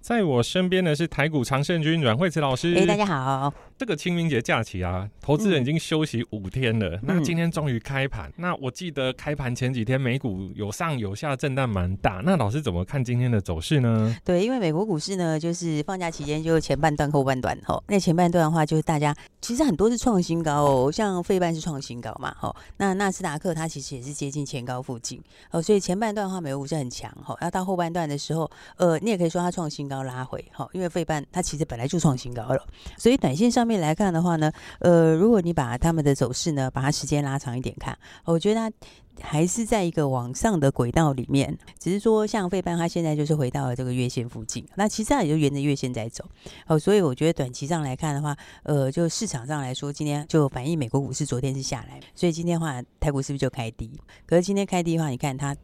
[0.00, 2.74] 在我身边的是台股常胜军阮慧慈老师。
[2.74, 3.52] 哎，大家好。
[3.76, 6.88] 这个清明节假期啊，投资人已经休息五天了。
[6.96, 8.28] 嗯、那今天终于开盘。
[8.30, 12.22] 嗯、那我记得开盘前几天美股有上有下，震荡蛮大。
[12.24, 14.16] 那老师怎么看今天的走势呢？
[14.24, 17.82] 对，因为美国股市呢，就是放假期间就前半段后半段哈。
[17.88, 22.54] 那前半段的话，就是大家其实很多是创新高哦，像费半是创新高嘛吼。
[22.76, 27.36] 那纳斯达克它其实也是接近前高附近哦，所以前半段的话美国股市很强吼。
[27.40, 29.90] 那到后半段的时候，呃，你也可以说它创新。
[29.90, 32.64] 高拉回，哦，因为费半它其实本来就创新高了，
[32.96, 38.76] 所以短线上面来看的话呢，呃，如果你把他们的走势呢，把它时间拉长一点看，我觉得它
[39.20, 46.24] 还是在一个往上的轨道里面，只是说像费半它现在就是回到了这个月线附近，那其实它也就沿着月线在走，
[46.66, 53.90] 哦，所以我觉得短期上来看的话，呃，就市场上来说，今天就反映美国股市昨天是下来，所以今天的话台股是不是就开低？
[54.26, 55.56] 可是今天开低的话，你看它。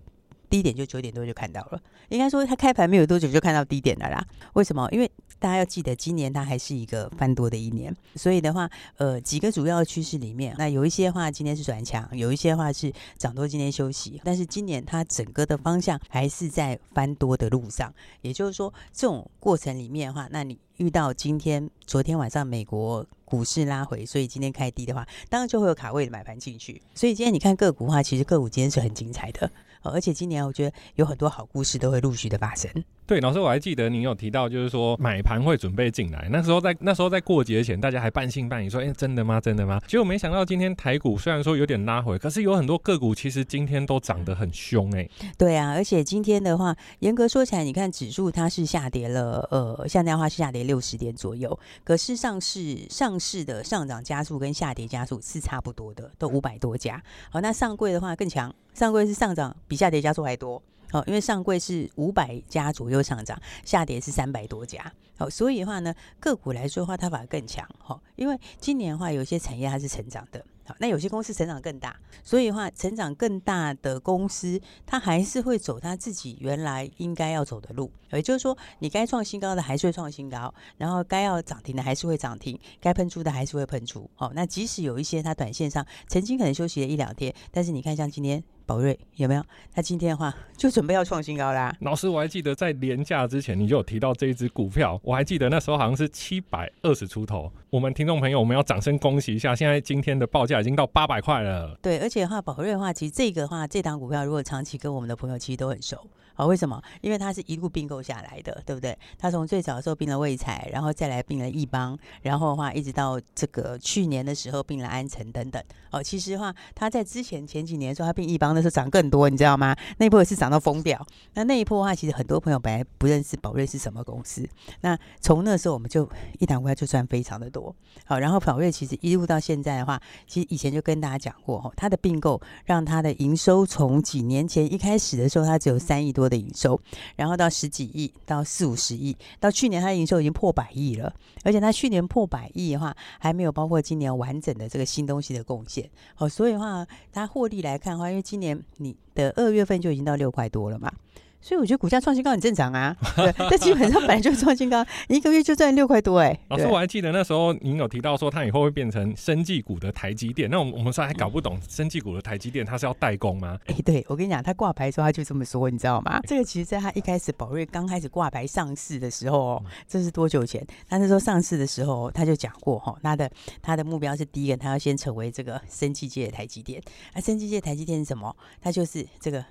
[0.49, 4.25] 低点就九点多就看到了，应该说它开盘没有多久就看到低点了啦。
[4.53, 4.89] 为什么？
[4.93, 14.21] 因为大家要记得，今年它还是一个翻多的一年，所以的话，呃，几个主要趋势里面，那有一些话今天是转强，有一些话是涨多，今天休息。
[14.25, 26.81] 但是今年它整个的方向还是在翻多的路上，也就是说，这种过程里面的话，那你遇到今天、昨天晚上美国股市拉回，所以今天开低的话，当然就会有卡位的买盘进去。
[26.95, 29.51] 所以今天你看个股的话，其实个股今天是很精彩的。
[29.89, 32.71] 而且今年我觉得有很多好故事都会陆续的发生。
[33.07, 36.29] 对，老师，我还记得您有提到，就是说买盘会准备进来。
[36.29, 39.41] 那时候在那时候在过节前，大家还半信半疑，说：“哎，真的吗？
[39.41, 45.09] 真的吗？”结果没想到今天台股虽然说有点拉回，可是有很多个股其实今天都涨得很凶哎。
[45.39, 51.57] 对啊，而且今天的话，严格说起来，你看指数它是下跌了，呃，现在的话是下跌六十点左右。
[51.85, 57.01] 可是上市上市的上涨加速跟下跌加速是差不多的，都五百多家。
[57.31, 60.63] 好，那上柜的话更强，上柜是上涨比下跌加速还多。
[60.93, 64.91] 好，因为上柜是五百家左右上涨，下跌是三百多家。
[65.19, 67.69] 好，所以的话呢，个股来说的话，它反而更强。
[67.87, 70.45] 哦，因为今年的话，有些产业它是成长的。
[70.65, 77.91] 好，那有些公司成长更大，所以的话，成长更大的公司，它还是会走它自己原来应该要走的路。
[78.13, 84.09] 也就是说，你该创新高的还是会创新高，然后该要涨停的还是会涨停，该喷出的还是会喷出。
[84.15, 88.43] 好，那即使有一些它短线上曾经可能休息了一两天，但是你看像今天。
[88.67, 89.43] 宝瑞有没有？
[89.75, 91.75] 那今天的话就准备要创新高啦。
[91.81, 97.51] 老师，我还记得在连假之前你就有提到这一支股票，我还记得那时候好像是七百二十出头。
[97.71, 101.79] 我们听众朋友，我们要掌声恭喜一下，现在今天的报价已经到八百块了。
[101.81, 105.99] 对，而且的话，宝瑞的话，其实这个的话，这档股票如果长期跟我们的朋友其实都很熟。
[106.39, 106.83] 好，为什么？
[107.01, 108.95] 因为它是一路并购下来的，对不对？
[109.19, 115.63] 它从最早的时候并了卫材，然后再来并了亿邦，然后的话一直到这个去年的时候并了安诚等等。
[115.91, 119.77] 哦，其实的话，它在之前前几年的时候，它并亿邦的时候涨更多，你知道吗？
[119.99, 121.07] 那一波也是涨到疯掉。
[121.35, 124.49] 那那一波的话，其实很多朋友本来不认识宝瑞是什么公司。
[124.81, 126.09] 那从那时候我们就
[126.39, 127.75] 一档股票就赚非常的多。
[128.07, 136.81] 好，然后宝瑞其实一路到现在的话，其实以前就跟大家讲过，哈，它的并购让它的营收从几年前一开始的时候，它只有三亿多的营收，
[137.17, 141.13] 然后到十几亿，到四五十亿，到去年它的营收已经破百亿了，
[141.43, 148.46] 而且它去年破百亿的话，还没有包括今年完整的这个新东西的贡献，好，所以的话，它获利来看的话，因为今年
[148.77, 150.93] 你的二月份就已经到六块多了嘛。
[151.41, 156.37] 所以我觉得股价创新高很正常啊， 对，这基本上本来就是创新高， 一个月就赚六块多哎。
[156.49, 160.51] 老师，我还记得那时候您有提到说，它以后会变成生技股的台积电。
[160.51, 163.59] 那我们我们说还搞不懂生技股的台积电，它是要代工吗？
[163.67, 166.21] 哎、欸，对，我跟你讲，他挂牌的时候他就这么说，你知道吗？
[166.27, 170.67] 这个其实在他一开始宝瑞刚开始挂牌上市的时候，这是多久前？
[170.89, 173.31] 他那时候上市的时候他就讲过哈，他的
[173.63, 176.83] 他的目标是第一个，他要先成为这个生技界的台积电。
[177.15, 178.35] 那生技界台积电是什么？
[178.61, 179.45] 它就是这个。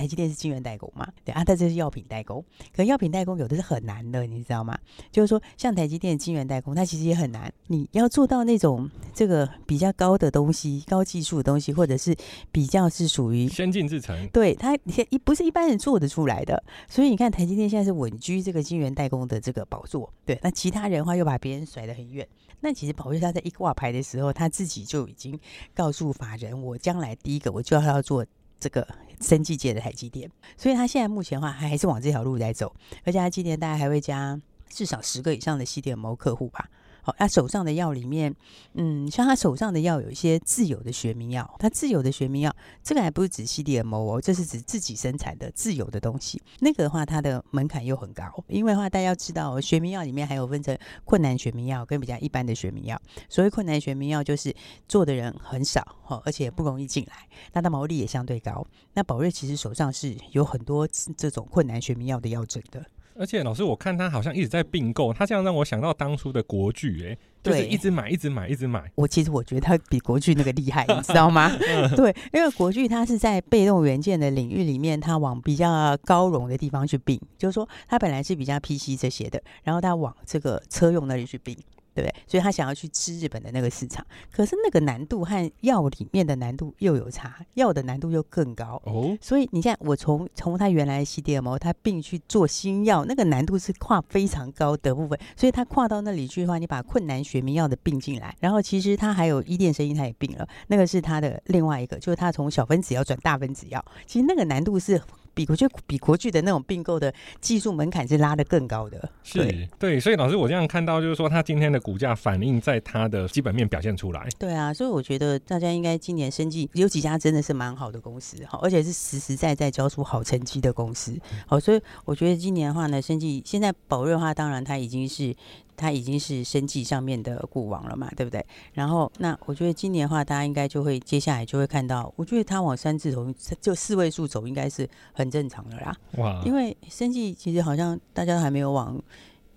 [0.00, 1.06] 台积电是晶圆代工嘛？
[1.26, 2.42] 对啊，它这是药品代工。
[2.74, 4.78] 可药品代工有的是很难的，你知道吗？
[5.12, 7.52] 就是说，像台积电的晶圆代工，它其实也很难。
[7.66, 12.16] 你要做到那种这个比较高的东西、高技术的东西，或者是
[12.50, 14.74] 比较是属于先进制程，对它
[15.10, 16.64] 一不是一般人做得出来的。
[16.88, 20.10] 所以你看，台积电现在是稳居这个晶圆代工的这个宝座。
[20.24, 22.26] 对，那其他人的话又把别人甩得很远。
[22.62, 25.38] 那其实宝瑞他在一挂牌的时候，他自己就已经
[25.74, 28.24] 告诉法人，我将来第一个我就要要做
[28.60, 28.86] 这个。
[29.20, 32.74] 生技界的台积电，所以他现在目前的话还还是往这条路在走，
[33.04, 36.70] 而且他今年大概还会加至少十个以上的 C D M 客户吧。
[37.02, 38.34] 好，他手上的药里面，
[38.74, 46.40] 嗯，像他手上的药有一些自有的学名药，他自有的学名药，这个还不是指 CDMO 哦，这是指自己生产的自有的东西。
[46.60, 53.00] 那个的话，它的门槛又很高，因为的话大家要知道，学名药里面还有分成困难学名药跟比较一般的学名药。
[53.28, 54.54] 所谓困难学名药，就是
[54.86, 58.66] 做的人很少，哈，而且不容易进来，那它毛利也相对高。
[58.94, 60.86] 那宝瑞其实手上是有很多
[61.16, 62.84] 这种困难学名药的药证的。
[63.20, 68.90] 而且老师，我看他好像一直在并购，他这样让我想到当初的国巨，哎，就是一直买，一直买，一直买。
[68.94, 71.54] 我其实我觉得他比国巨那个厉害，你知道吗？
[71.94, 81.54] 对，因为国巨它是在被动元件的领域里面，它往比较高容的地方去并，就是说它本来是比较 PC 这些的，然后它往这个车用那里去并。
[81.94, 82.14] 对不对？
[82.26, 89.16] 所以他想要去吃日本的那个市场，可是那个难度和药里面的难度又有差，药的难度又更高哦。
[89.20, 95.18] 所以你看，我从从他原来的 CDMO，他并去做新药，那个难度是跨非常高的部分。
[95.36, 105.00] 所以他跨到那里去的话，你把困难学名药的并进来，然后其实他还有伊甸生意，他也并了，那个是他的另外一个，就是他从小分子药转大分子药，其实那个难度是。
[105.34, 114.28] 比国巨比国巨的那种并购的技术门槛是拉得更高的，是对，所以老师我这样看到就是说，它今天的股价反映在它的基本面表现出来。
[114.38, 125.34] 对啊，所以我觉得大家应该今年生技有几家真的是蛮好的公司，好，而且是实实在在交出好成绩的公司，好，所以我觉得今年的话呢，生技现在宝瑞的话，当然它已经是。
[125.80, 128.44] 它已经是生计上面的股王了嘛，对不对？
[128.74, 133.32] 然后，那我觉得今年的话，大家应该就会接下来就会看到，我觉得它往三字头
[133.62, 135.96] 就四位数走，应该是很正常的啦。
[136.18, 136.42] 哇！
[136.44, 139.02] 因为生计其实好像大家都还没有往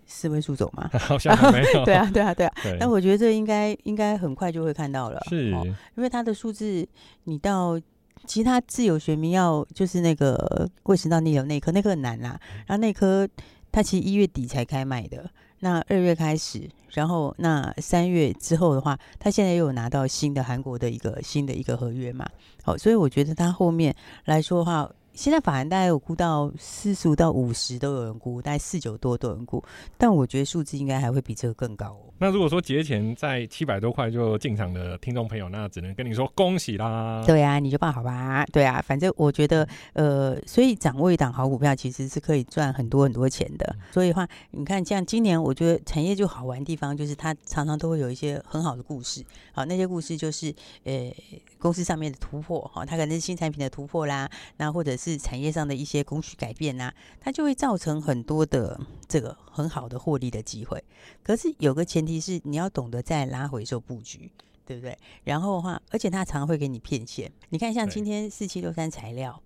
[0.05, 1.83] 四位数走嘛， 好像没有。
[1.85, 2.53] 对啊，对啊，对啊。
[2.79, 5.19] 那我觉得这应该应该很快就会看到了。
[5.29, 6.87] 是，因为它的数字，
[7.25, 7.77] 你到
[8.25, 12.39] 其他自由学名药，就是那个胃食道逆流内科，那颗很难啦。
[12.65, 13.27] 然后那颗
[13.71, 15.29] 它其实一月底才开卖的。
[15.63, 22.27] 那二月开始，然后那三月之后的话，他现在又有拿到新的韩国的一个新的一个合约嘛？
[22.61, 23.95] 好，所以我觉得他后面
[24.25, 24.91] 来说的话。
[25.13, 29.63] 现在法人大概有估到四十五到五十都有人估，大概四九多都有人估，
[29.97, 32.13] 但我觉得数字应该还会比这个更高哦。
[32.17, 37.23] 那如果说节前在七百多块就进场的听众朋友，那只能跟你说恭喜啦。
[37.27, 38.45] 对啊，你就报好吧。
[38.51, 43.75] 对啊，反正我觉得呃，所以掌握一档好股票其实是可以赚很多很多钱的。
[43.91, 49.23] 所以的话，你看像今年，我觉得产业就好玩的地方就是它常常都会有一些很好的故事。
[49.51, 50.53] 好，那些故事就是
[50.85, 51.13] 呃
[51.59, 55.17] 公司上面的突破，哈，它可能是新产品的突破啦，那或者是。
[55.23, 58.77] 产业上的一些供需改变呐、啊，它就会造成很多的
[59.07, 60.83] 这个很好的获利的机会。
[61.23, 64.29] 可是有个前提是你要懂得再拉回收布局，
[64.65, 64.97] 对不对？
[65.23, 67.31] 然后的话，而且它常常会给你骗线。
[67.49, 69.41] 你看，像今天四七六三材料。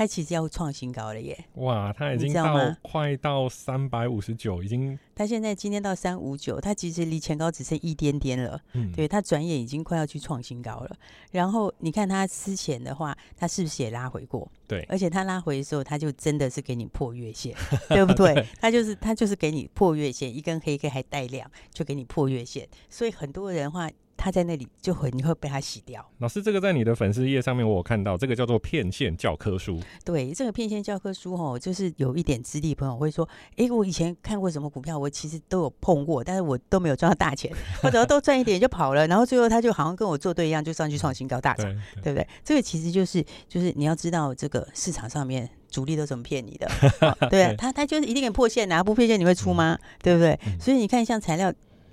[0.00, 1.44] 它其实要创新高了耶！
[1.56, 4.98] 哇，它已经到快到三百五十九，已经。
[5.14, 8.58] 它现在今天到三五九，它其实离前高只剩一点点了。
[8.72, 10.96] 嗯，对，它转眼已经快要去创新高了。
[11.32, 14.50] 然后你看它之前的话，它是不是也拉回过？
[14.66, 17.54] 对，而且它拉回的时候，它就真的是给你破月线，
[17.90, 18.46] 对不对？
[18.58, 22.66] 它就是它就是给你破月线，一根黑 K 还带量，就给你破月线。
[22.88, 23.90] 所以很多人的话。
[24.20, 26.04] 他在那里就会，你会被他洗掉。
[26.18, 29.80] 老师，这个在你的粉丝页上面我有看到，这个叫做骗线教科书。
[30.04, 37.50] 对，这个骗线教科书哦，就是有一点资历朋友会说，哎、欸，我以前看过什么股票，我其实都有碰过，但是我都没有赚到大钱，
[37.82, 41.66] 我只要多赚一点就跑了，然后最后他就好像跟我做对一样，就上去创新高大涨，
[42.02, 42.28] 对，不对？
[42.44, 49.78] 这个其实就是就是你要知道这个市场上面主力都怎么骗你的， 哦、对，对他他就是一定给你破线，然后不破线你会出吗？
[49.80, 50.38] 嗯、对不对？
[50.46, 51.50] 嗯、所以你看像材料。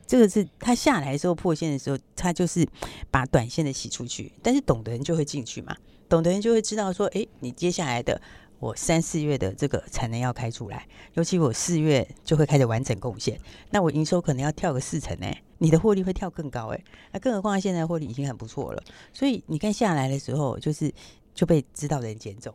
[0.08, 2.66] 这个是它下来的时候破线的时候，它就是
[3.12, 5.76] 把短线的洗出去，但是懂的人就会进去嘛，
[6.08, 8.20] 懂的人就会知道说，哎，你接下来的
[8.60, 18.82] 我三四月的这个产能要开出来，尤其我四月就会开始完整贡献，那我营收可能要跳个四成呢，你的获利会跳更高哎，那更何况现在获利已经很不错了，
[19.14, 20.92] 所以你看下来的时候，就是
[21.36, 22.54] 就被知道的人捡走。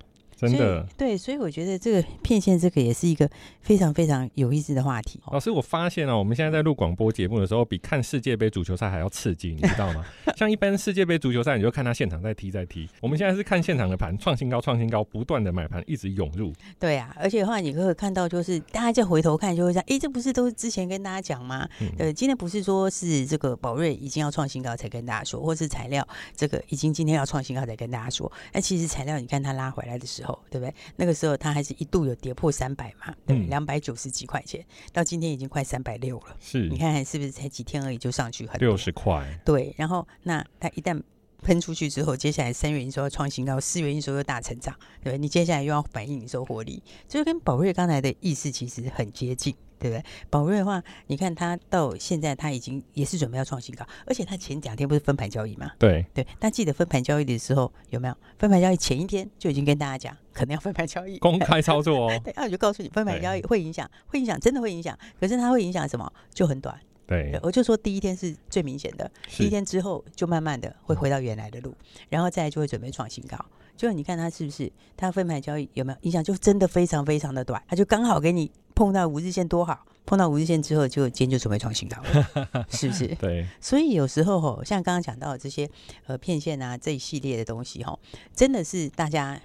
[0.48, 3.28] 真的对，所以我觉得这个骗线这个也是一个
[3.60, 5.20] 非常非常有意思的话题。
[5.30, 10.04] 老师，我发现啊，我们现在在录广播节目的时候，比看世界杯足球赛还要刺激，你知道吗？
[10.36, 12.88] 像一般世界杯足球赛，你就看他现场在踢在踢。
[13.00, 16.52] 我们现在是看现场的盘创新高，创新高，不断的买盘一直涌入。
[16.78, 21.68] 对啊，而且的话，你可以看到，就是大家再回头看，就会想，哎，这不是都是之前跟大家讲吗？
[21.98, 28.30] 呃、嗯，今天不是说是这个宝瑞已经要创新高才跟大家说，或是材料这个已经今天要创新高才跟大家说。
[28.52, 30.74] 那其实材料，你看它拉回来的时候，对不对？
[30.96, 31.12] 那个。
[31.12, 36.36] 时候它还是一度有跌破三百嘛，对，两百九十几块钱，到今天已经快三百六了。
[36.40, 39.24] 是，你看看是不是才几天而已就上去很六十块？
[39.44, 41.00] 对，然后那它一旦
[41.42, 44.74] 喷出去之后，接下来三月营收要创新高，四月营收又大成长，
[45.04, 49.54] 对，你接下来又要反映营收获利，就跟宝瑞刚才的意思其实很接近。
[49.82, 50.04] 对不对？
[50.30, 55.72] 宝瑞的话，你看他到现在他已经也是准备要创新高，而且他前两天不是分盘交易吗？
[55.78, 58.16] 对对，但记得分盘交易的时候有没有？
[58.38, 62.18] 分盘交易前一天就已经跟大家讲，可能要分盘交易，公开操作哦。
[62.24, 64.96] 对，那我就告诉你，分盘交易会影响，会影响，真的会影响。
[65.18, 66.12] 可是它会影响什么？
[66.32, 66.78] 就很短。
[67.12, 71.74] 对，我就说第一天是最明显的，第一天之后就慢慢的会回到原来的路，
[72.08, 73.36] 然后再就会准备创新高。
[73.76, 74.70] 就你看它是不是？
[74.96, 76.22] 它分盘交易有没有影响？
[76.22, 83.06] 就真的非常非常的短，它就刚好给你碰到五日线多好，碰到五日线之后就今天就准备创新高了， 是不是？
[83.16, 83.46] 对。
[83.60, 85.68] 所以有时候吼，像刚刚讲到的这些
[86.06, 87.98] 呃骗线啊这一系列的东西吼，
[88.34, 89.40] 真的是大家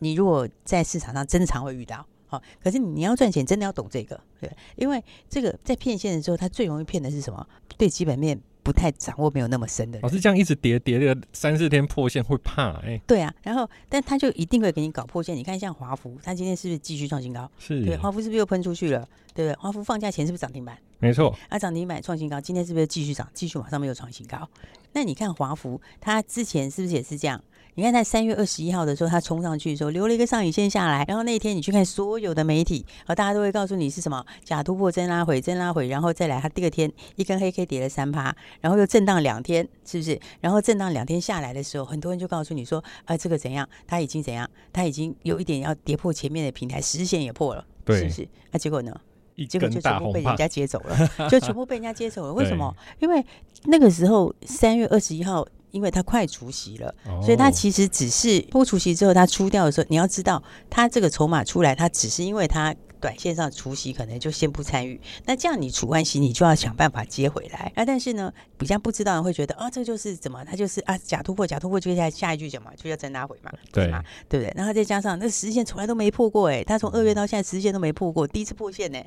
[0.00, 2.06] 你如果在市场上真的常会遇到。
[2.28, 7.44] 好，可是你要赚钱，真的要懂这个，对，因为这个在骗线的时候，它最容易骗的是什么？
[7.76, 10.02] 对基本面不太掌握，没有那么深的人。
[10.02, 13.02] 老师这样一直跌跌个三四天破线会怕哎、欸。
[13.06, 15.34] 对啊，然后但他就一定会给你搞破线。
[15.34, 17.50] 你看像华孚，它今天是不是继续创新高？
[17.58, 17.84] 是。
[17.84, 19.08] 对，华孚是不是又喷出去了？
[19.34, 19.56] 对不对？
[19.62, 20.76] 华孚放假前是不是涨停板？
[20.98, 21.34] 没错。
[21.48, 23.26] 啊，涨停板创新高，今天是不是继续涨？
[23.32, 24.46] 继续往上面又创新高？
[24.92, 27.42] 那你看华孚，它之前是不是也是这样？
[27.78, 31.04] 你看，在三月二十一号的时候，它冲上去的时候，留了一个上影线下来。
[31.06, 40.18] 然后那一天，你去看所有的媒体，和大家都会告诉你是什么假突破、真拉回、真拉回，然后再来，它第二天一根黑 K 跌了三趴，然后又震荡两天，是不是？
[40.40, 43.68] 然后震荡两天下来的时候，很多人就告诉你说，啊，这个怎样？
[43.86, 44.50] 它已经怎样？
[44.72, 48.28] 它已经有一点要跌破前面的平台，十日线也破了，是不是？
[48.50, 48.92] 那、啊、结果呢？
[49.48, 52.32] 结果就全部被人家接走了，就全部被人家接走了。
[52.32, 52.74] 为什么？
[52.98, 53.24] 因为
[53.66, 55.46] 那个时候三月二十一号。
[55.78, 56.92] 因为它快除息了，
[57.22, 65.00] 所以它其实只是不除息之后，它出掉的时候，你要知道，它这个筹码出来，它只是因为它短线上除息可能就先不参与。
[65.24, 67.84] 那这样你除完息，你就要想办法接回来啊。
[67.84, 74.02] 但是呢，比较不知道的人会觉得啊，这就是怎么，他就是啊假突破，假突破就下下一句什么就要真拉回嘛，对吗？
[74.28, 74.52] 对不对？
[74.56, 78.98] 然后再加上那十日线从来都没破过哎，他从二月到现在十日线都没破过，第一次破线呢。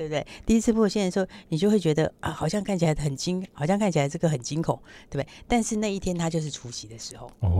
[0.00, 0.26] 对不对？
[0.46, 4.80] 第一次破线的时候，你就会觉得啊，好像看起来很惊，好像看起来这个很惊恐，
[5.10, 5.30] 对不对？
[5.46, 7.50] 但是那一天它就是除夕的时候哦。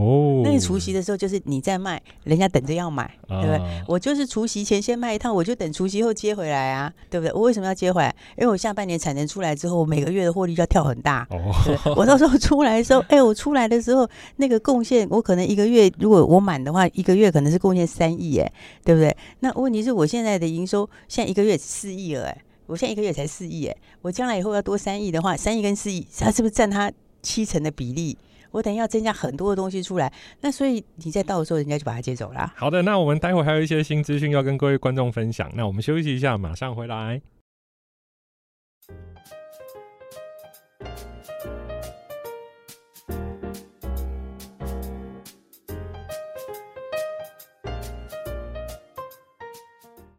[0.43, 3.57] 那你除夕的时候，就是你在卖，人家等着要买，对不对？
[3.57, 7.33] 啊、我就是除夕前先卖一趟，我就等除夕后接回来啊，对不对？
[7.33, 8.15] 我为什么要接回来？
[8.37, 11.27] 因为我下半年产能出来之后，我每个月的获利就要跳很大。
[11.31, 11.53] 哦，
[11.97, 18.53] 我到时候出来的时候， 哎，我出来的时候那个贡献，我可能一个月如果我满的话，一个月可能是贡献三亿，哎，
[18.85, 19.17] 对不对？
[19.41, 22.35] 那问题是我现在的营收现在一个月四亿了。
[22.67, 28.17] 我现在一个月才四亿，哎，我将来以后要多三亿的话，三亿跟四亿，它是不是占它七成的比例？
[28.51, 32.53] 我等下要增加很多的东西出来，那所以你在到的时候，人家就把它接走了。
[32.57, 37.21] 好的，那我们待会还有一些新资讯要跟各位观众分享，那我们休息一下，马上回来。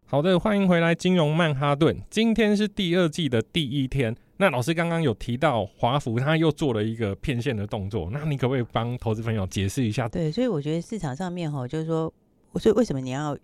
[0.05, 1.97] 好的，欢迎回来，金融曼哈顿。
[2.09, 4.13] 今天是第二季的第一天。
[4.41, 8.09] 那老师刚刚有提到华孚，他又做了一个骗线的动作。
[8.11, 10.09] 那你可不可以帮投资朋友解释一下？
[10.09, 12.11] 对，所以我觉得市场上面哈，就是说，
[12.55, 13.37] 所以为什么你要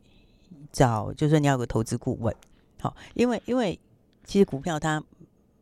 [0.71, 2.35] 找，就是说你要有个投资顾问？
[2.81, 3.79] 好，因为因为
[4.23, 5.03] 其实股票它。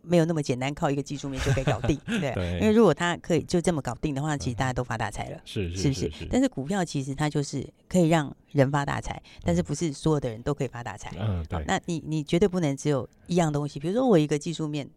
[0.07, 2.31] 没有那么简单，靠一个技术面就可以搞定， 对。
[2.35, 11.11] 对，因为如果他可以就这么搞定的话，其实大家都发大财了，是是，是不是，但是股票其实它就是可以让人发大财，但是不是所有的人都可以发大财。
[11.19, 11.65] 嗯，对。
[11.65, 14.87] 那你你绝对不能只有一样东西，比如说我一个技术面，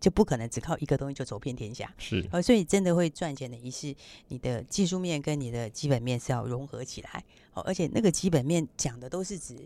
[0.00, 1.92] 就不可能只靠一个东西就走遍天下。
[1.98, 2.28] 是。
[2.42, 3.94] 所以真的会赚钱的，一是
[4.28, 7.24] 你的技术面跟你的基本面是要融合起来。
[7.54, 9.56] 哦，而且那个基本面讲的都是指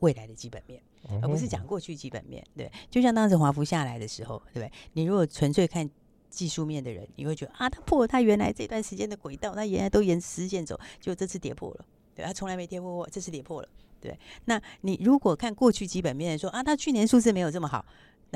[0.00, 0.80] 未来的基本面。
[1.22, 4.72] 而不是讲过去基本面，对，就像当时华孚下来的时候，对不对？
[4.94, 5.88] 你如果纯粹看
[6.28, 13.68] 技术面的人，你会觉得啊，他破了他原来这段时间的轨道，那原来都沿实线走，就这次跌破了，对，他从来没跌破过，这次跌破了，
[14.00, 14.18] 对。
[14.46, 17.86] 那你如果看过去基本面说啊，他去年数字没有这么好，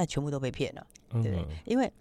[0.00, 1.46] 那全部都被骗了，对不对？
[1.66, 1.92] 因为。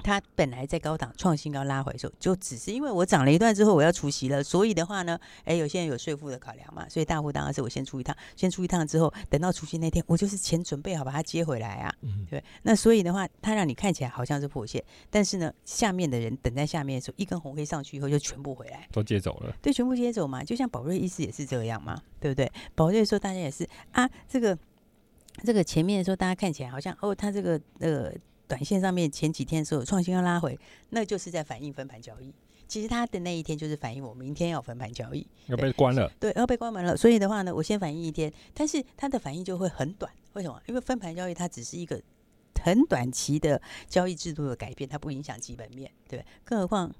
[0.00, 12.40] 它本来在高档创新高拉回的时候，就只是因为我涨了一段之后我要除息了，所以的话呢，哎，有些人有税负的考量嘛，所以大户当然是我先出一趟，先出一趟之后，等到除夕那天，我就是钱准备好把它接回来啊，嗯、对。
[12.62, 19.52] 那所以的话，它让你看起来好像是破线，但是呢，下面的人等在下面的时候，一根红黑上去以后就全部回来，都接走了。
[19.60, 22.48] 对，全部接走嘛，就像宝瑞意思也是这样嘛，对不对？
[22.76, 24.56] 宝瑞说大家也是啊，这个
[25.44, 28.12] 这个前面的时候大家看起来好像哦，它这个呃。
[28.48, 32.32] 短线上面前几天的时候创新要拉回，那就是在反映分盘交易。
[32.66, 36.10] 其实它的那一天就是反映我明天要分盘交易，要被关了。
[36.18, 36.96] 对，要被关门了。
[36.96, 40.10] 所以的话呢，我先反映一天，但是它的反应就会很短。
[40.32, 40.58] 为什么？
[40.66, 42.00] 因为分盘交易它只是一个
[42.64, 46.24] 很短期的交易制度的改变，它不影响基本面，对。
[46.42, 46.90] 更何况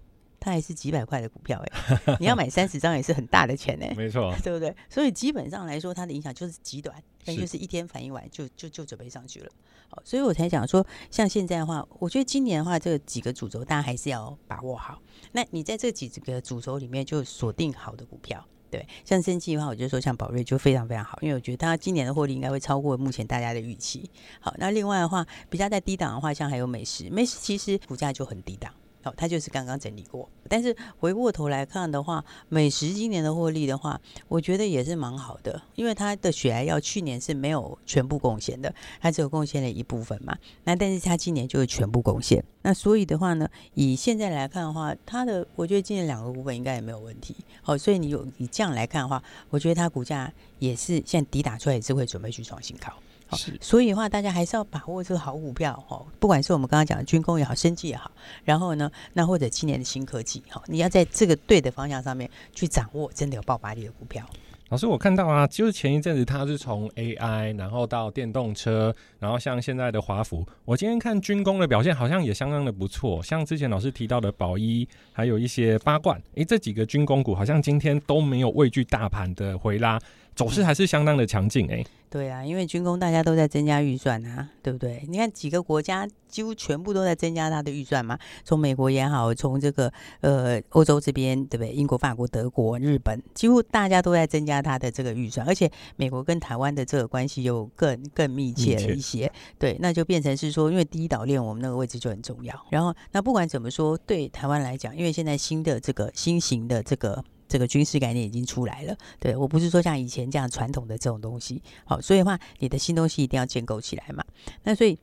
[0.41, 4.75] 它还是几百块的股票哎、欸， 你要买三十张也是很大的钱哎、欸， 没错， 对不对？
[4.89, 9.51] 所以基本上来说，它的影响就是极短，但就是一天反应完就就就准备上去了。
[9.89, 15.01] 好，所以我才讲说，像现在的话，我觉得今年的话，这几个主轴大家还是要把握好。
[15.33, 24.11] 那你在这几个主轴里面就锁定好的股票，对，像生技的话，我就说像宝瑞就非常非常好，因为我觉得它今年的获利应该会超过目前大家的预期。
[24.41, 28.73] 好，那另外的话，比较在低档的话，像还有美食，美食其实股价就很低档。
[29.05, 40.37] 哦，它就是刚刚整理过，但是回过头来看的话，美食今年的获利的话，我觉得也是蛮好的，因为它的血癌药去年是没有全部贡献的，它只有贡献了一部分嘛。
[40.65, 47.37] 那但是它今年就是全部贡献，那所以的话呢，以现在来看的话，它的我觉得今年两个股本应该也没有问题。
[47.65, 52.93] 哦，所以你有以这样来看的话，我觉得它股价也是现在底打出来也是会准备去创新高。
[53.37, 56.07] 是，所以的话，大家还是要把握这个好股票哦。
[56.19, 58.11] 不管是我们刚刚讲的军工也好，生技也好，
[58.45, 64.25] 然后呢，那或者今年的新科技，哈，你要在这个对的方向上面去掌握，真的有爆发力的股票。
[64.71, 73.23] 老师，我看到啊，就是前一阵子它是从 AI，然后到电动车，然后像现在的华孚，我今天看军工的表现好像也相当的不错。
[73.23, 79.99] 像之前老师提到的宝一，还有一些八冠，诶，这几个军工股好像今天都没有畏惧大盘的回拉。
[80.39, 85.05] 走势还是相当的强劲哎，对啊，因为军工大家都在增加预算啊，对不对？
[85.09, 91.73] 你看几个国家几乎全部都在增加它的预算嘛，从美国也好，从这个呃欧洲这边，对不对？
[91.73, 99.29] 英国、法国、德国、日本，几乎大家都在增加它的这个预算，而且美国跟台湾的这个关系又更更密切了一些，
[99.59, 102.55] 对，那就变成是说，因为第一岛链我们那个位置就很重要。
[102.71, 107.25] 然后，那不管怎么说，对台湾来讲，因为现在新的这个新型的这个。
[107.49, 114.23] 这个军事概念已经出来了，对，我不是说像以前这样传统的这种东西，好，所以的话，你的新东西一定要建构起来嘛。
[114.63, 114.99] 那所以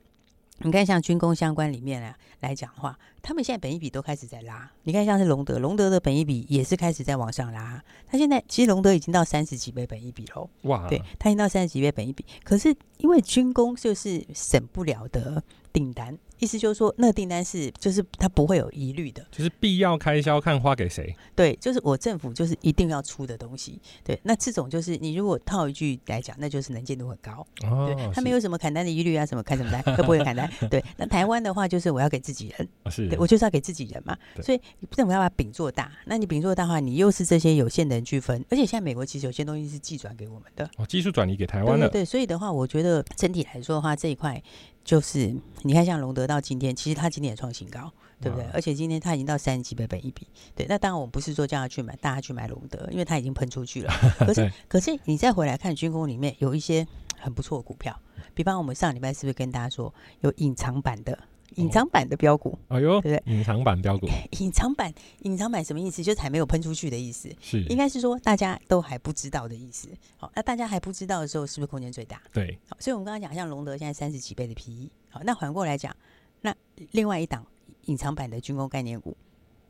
[0.58, 4.70] 你看，像军工相关里面啊来讲的话，他们现在本一比都开始在拉。
[4.84, 7.82] 你看，像是龙德，龙德的本一比也是开始在往上拉。
[8.06, 12.24] 他现在其实龙德已经到三十几倍本一比喽，哇，对，他已经到三十几倍本一比。
[12.42, 16.16] 可是因为军工就是省不了的订单。
[16.38, 21.14] 意思就是说，那个订单是就是他不会有疑虑的，就是必要开销看花给谁。
[21.34, 23.80] 对，就是我政府就是一定要出的东西。
[24.04, 27.46] 对，那这种就是你如果套一句来讲，那就是能见度很高。
[27.64, 30.50] 哦，对，他没有什么砍单的疑虑啊，什么砍什么单都不会砍单。
[30.70, 34.16] 对， 那台湾的话就是我要给自己人，是对，我就是要给自己人嘛。
[34.42, 41.88] 所以政府要把饼做大，那你饼做大的话，你又是这些有限的人去分，而且现在美国其实有些东西是寄转给我们的，哦，技术转移给台湾的。
[41.88, 44.42] 对，所以的话，我觉得整体来说的话，这一块。
[44.86, 48.46] 就是你看，像隆德到今天，其实它今天也创新高，对不对？
[48.52, 50.64] 而且今天它已经到三十几倍本一比，对。
[50.68, 53.92] 那当然，我们不是说叫他去买，大家去买隆德，因为它已经喷出去了。
[54.20, 56.86] 可是，可是你再回来看军工里面有一些
[57.18, 58.00] 很不错的股票，
[58.32, 61.18] 比方我们上礼拜是不是跟大家说有隐藏版的？
[61.54, 63.34] 隐藏版的标股，哎呦，对不对？
[63.34, 64.06] 隐藏版标股，
[64.38, 66.02] 隐藏版，隐藏版什么意思？
[66.02, 69.88] 就是还没有喷出去的意思，是应该是说大家都还不知道的意思。
[70.16, 72.20] 好，那大家还不知道的时候，是不是空间最大？
[72.32, 75.96] 对，好，所以我们刚刚讲，像龙德现在三十几倍的 PE，好，那反过来讲，
[76.42, 76.54] 那
[76.90, 77.46] 另外一档
[77.86, 79.16] 隐藏版的军工概念股，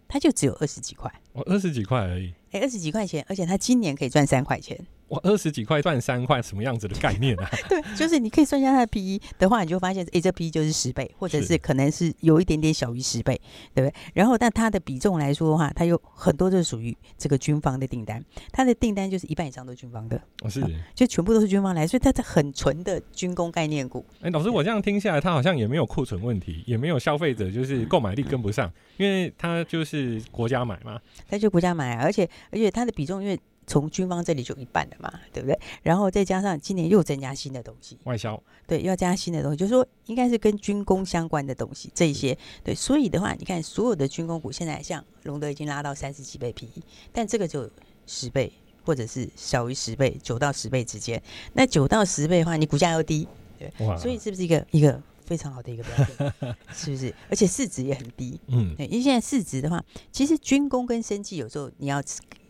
[0.08, 4.78] 它就只有二十几块，哦，二十几块而已，哎，二十几块钱，而且它今年可以赚三块钱。
[5.08, 7.48] 哇，二十几块赚三块，什么样子的概念啊？
[7.68, 13.40] 对，就是你可以算一下它的 PE 的话，你就发现，哎，这 PE 就是十倍，或者是可能是有一点点小于十倍，
[13.72, 13.94] 对不对？
[14.14, 20.60] 然后，但它的比重来说的话，它有很多就是属于这个军方的订单，它的订单就是一半以上都是军方的，哦，是，
[20.94, 24.04] 就全部都是军方来，所以它是很纯的军工概念股。
[24.22, 33.38] 哎，老师，我这样听下来，它好像也没有库存问题，也没有消费者就是购买力跟不上，因为它就是国家买嘛，它就国家买啊，而且而且它的比重因为。
[33.66, 35.58] 从军方这里就一半了嘛，对不对？
[35.82, 46.80] 然后再加上今年又增加新的东西，外销，对，又要加新的东西，就是说应该是跟军工相关的东西，这一些，对，所以的话，你看所有的军工股现在像龙德已经拉到三十几倍 PE，
[47.12, 47.68] 但这个就
[48.06, 48.52] 十倍
[48.84, 51.20] 或者是小于十倍，九到十倍之间。
[51.54, 53.26] 那九到十倍的话，你股价又低，
[53.58, 56.34] 对，哇所以是不是一个一个非常好的一个标准？
[56.72, 57.12] 是不是？
[57.28, 62.00] 而且市值也很低，嗯，对，因为现在市值的话，其实军工跟生技有时候你要。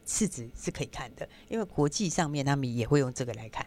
[0.07, 3.67] 市值是可以看的，因为国际上面他们也会用这个来看，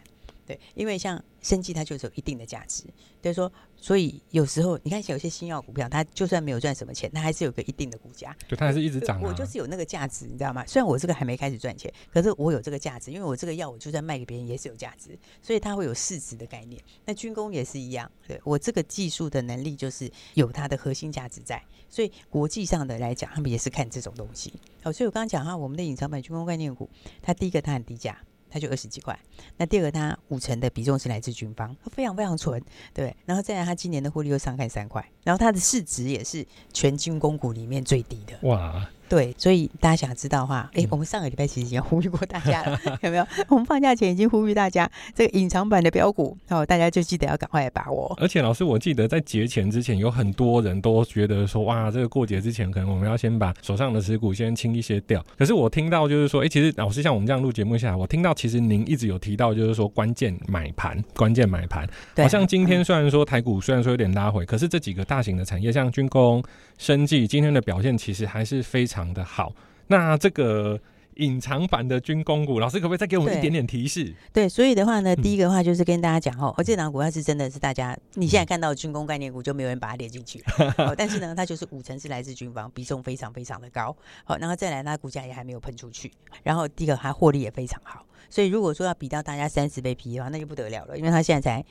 [0.50, 2.82] 对，因为像生技它就是有一定的价值，
[3.22, 9.22] 就是说，所以有时候你看有些新药股票，它就算没有赚什么钱，它还是有个一定的股价，对，它还是一直涨啊。
[9.22, 10.66] 我就是有那个价值，你知道吗？
[10.66, 16.82] 虽然我这个还没开始赚钱，可是我有这个价值，因为我这个药我就算卖给别人也是有价值，所以它会有市值的概念。
[17.04, 24.52] 那军工也是一样，对，我这个技术的能力就是有它的核心价值在，所以国际上的来讲，他们也是看这种东西。
[24.82, 26.90] 好，所以我刚刚讲哈，我们的隐藏版军工概念股，
[27.22, 28.18] 它第一个它很低价，
[28.50, 29.18] 它就二十几块。
[29.56, 33.14] 那第二个它五成的比重是来自军方，非常非常纯，对。
[33.24, 38.48] 然后再来，它今年的获利又上看三块，然后它的市值也是全军工股里面最低的。
[38.48, 43.26] 哇，对，所以大家想知道的话，哎，我们上个礼拜其实已经呼吁过大家了， 有没有？
[43.48, 48.16] 我们放假前已经呼吁大家，这个隐藏版的标股，哦，大家就记得要赶快来把握。
[48.20, 55.20] 而且老师，我记得在节前之前，有很多人都觉得说，哇，这个过节之前，可能我们要先把手上的持股先清一些掉。
[55.36, 61.84] 可是我听到就是说，哎，其实老师像我们这样录节目下来，我听到其实您一直有提到，就是说关键买盘，关键买盘。
[62.16, 66.40] 好像今天虽然说台股虽然说有点拉回，可是这几个大型的产业，像军工、
[66.80, 69.52] 生计，今天的表现其实还是非常的好。
[69.88, 70.80] 那这个
[71.16, 74.04] 隐藏版的军工股，老师可不可以再给我们一点点提示？
[74.32, 80.42] 对，对，所以的话呢，第一个的话就是跟大家讲哦，这档股票是真的是大家你现在看到的军工概念股就没有人把它列进去，
[80.78, 83.94] 哦，但是呢，它就是五成是来自军方，比重非常非常的高。
[84.24, 86.10] 好，然后再来，它股价也还没有喷出去，
[86.42, 91.62] 然后第一个它获利也非常好，所以如果说要比到大家三十倍 P 的话，那就不得了了，因为它现在才。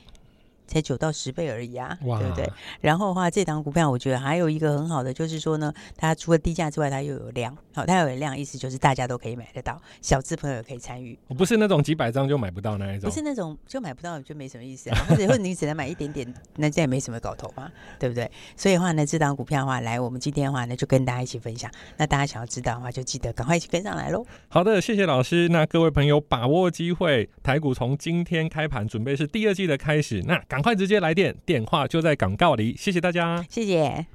[0.70, 2.48] 才九到十倍而已啊，哇对不对？
[2.80, 7.56] 然后的话，这档股票我觉得还有一个很好的，就是说呢，它除了低价之外，它又有量。
[7.74, 11.18] 好，它有量，意思就是大家都可以买得到，小资朋友也可以参与。
[11.36, 18.30] 不是那种几百张就买不到那一种，不是那种就买不到就没什么意思啊，或者或者你只能买一点点，那这也没什么搞头嘛，对不对？
[18.56, 21.70] 所以的话呢，这档股票的话，来我们今天的话呢，就跟大家一起分享。
[21.96, 24.24] 那大家想要知道的话，就记得赶快一起跟上来喽。
[24.48, 25.48] 好的，谢谢老师。
[25.48, 31.36] 那各位朋友把握机会，台股从今天开盘准备是第二季的开始，那赶快直接来电。
[31.44, 34.06] 电话就在广告里，谢谢大家，谢谢。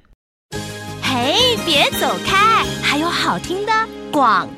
[1.02, 3.72] 嘿，别走开，还有好听的
[4.12, 4.48] 广。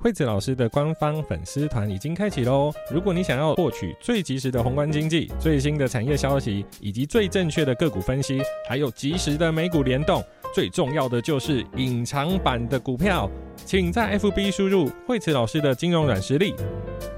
[0.00, 2.72] 惠子老师的官方粉丝团已经开启喽！
[2.88, 10.22] 如果你想要获取最及时的宏观经济、最新的产业消息，以及最正确的个股分析，还有及时的美股联动，
[10.54, 13.28] 最重要的就是隐藏版的股票。
[13.64, 16.54] 请在 FB 输入惠慈老师的金融软实力，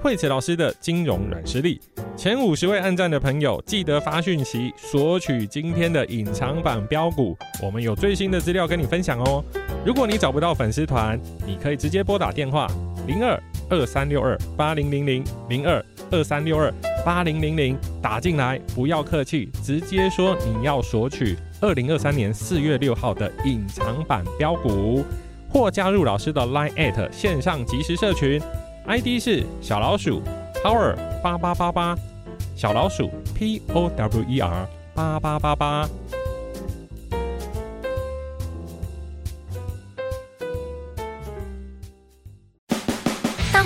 [0.02, 1.78] 惠慈老师的金融软实力，
[2.16, 9.44] 前五十位按赞的朋友记得发讯息索取今天的隐藏版标股，我们有最新的资料跟你分享哦。
[9.84, 12.66] 如果你找不到粉丝团，你可以直接拨打电话
[13.06, 16.72] 零二二三六二八零零零零二二三六二
[17.04, 25.04] 八零零零打进来，不要客气，直接说你要索取二零二三年四月六号的隐藏版标股。
[25.52, 28.40] 或加入老师的 Line at 线上即时社群
[28.86, 30.22] ，ID 是小老鼠
[30.62, 31.96] Power 八八八八，
[32.54, 35.88] 小老鼠 P O W E R 八八八八。